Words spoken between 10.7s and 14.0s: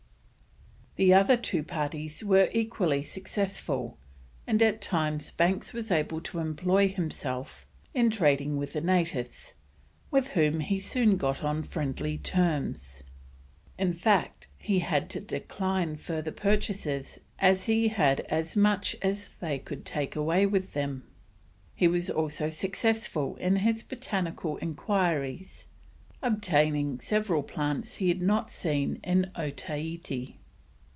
soon got on friendly terms; in